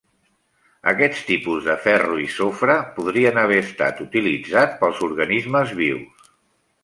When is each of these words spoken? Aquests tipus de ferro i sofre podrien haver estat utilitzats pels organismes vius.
Aquests 0.91 1.19
tipus 1.27 1.59
de 1.67 1.73
ferro 1.83 2.15
i 2.23 2.25
sofre 2.37 2.77
podrien 2.95 3.37
haver 3.41 3.59
estat 3.65 4.01
utilitzats 4.07 4.79
pels 4.81 5.03
organismes 5.09 5.75
vius. 5.83 6.33